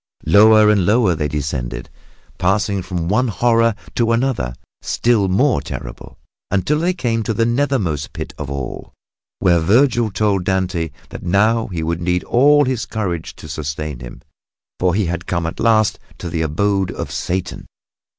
Lower 0.25 0.67
and 0.71 0.83
lower 0.83 1.13
they 1.13 1.27
descended, 1.27 1.87
passing 2.39 2.81
from 2.81 3.07
one 3.07 3.27
horror 3.27 3.75
to 3.93 4.13
another 4.13 4.55
still 4.81 5.27
more 5.27 5.61
terrible, 5.61 6.17
until 6.49 6.79
they 6.79 6.95
came 6.95 7.21
to 7.21 7.35
the 7.35 7.45
nethermost 7.45 8.11
pit 8.11 8.33
of 8.35 8.49
all, 8.49 8.93
where 9.37 9.59
Vergil 9.59 10.09
told 10.09 10.43
Dante 10.43 10.89
that 11.09 11.21
now 11.21 11.67
he 11.67 11.83
would 11.83 12.01
need 12.01 12.23
all 12.23 12.65
his 12.65 12.87
courage 12.87 13.35
to 13.35 13.47
sustain 13.47 13.99
him, 13.99 14.23
for 14.79 14.95
he 14.95 15.05
had 15.05 15.27
come 15.27 15.45
at 15.45 15.59
last 15.59 15.99
to 16.17 16.29
the 16.31 16.41
abode 16.41 16.89
of 16.89 17.11
Satan. 17.11 17.67